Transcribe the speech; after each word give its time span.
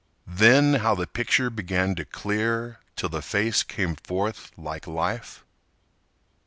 Then 0.25 0.73
how 0.81 0.95
the 0.95 1.05
picture 1.05 1.51
began 1.51 1.93
to 1.93 2.05
clear 2.05 2.79
Till 2.95 3.09
the 3.09 3.21
face 3.21 3.61
came 3.61 3.95
forth 3.95 4.51
like 4.57 4.87
life? 4.87 5.45